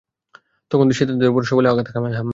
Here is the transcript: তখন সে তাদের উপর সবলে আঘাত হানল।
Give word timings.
তখন 0.71 0.87
সে 0.91 1.03
তাদের 1.05 1.29
উপর 1.29 1.43
সবলে 1.43 1.67
আঘাত 1.69 1.87
হানল। 1.89 2.13